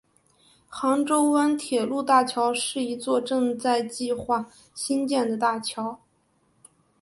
[0.67, 5.99] 杭州湾铁路大桥是一座正在计划兴建的大桥。